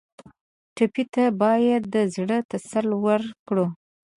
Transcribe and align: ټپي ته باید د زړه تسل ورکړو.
ټپي 0.75 1.03
ته 1.13 1.23
باید 1.41 1.81
د 1.93 1.95
زړه 2.15 2.37
تسل 2.51 2.87
ورکړو. 3.05 3.65